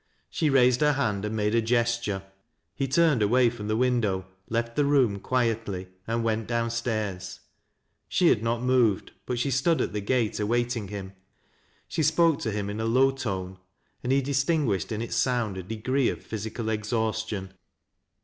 [0.31, 2.23] She raised her hand and made a gesture.
[2.73, 7.41] He turned away from the window, left the rooni quietly, and went down stairs.
[8.09, 11.13] She had not moved, but Btood at the gate awaiting him.
[11.87, 13.59] She spoke to him in a low tone,
[14.01, 17.53] and he distinguished in its sound a degree oJ physical exhaustion.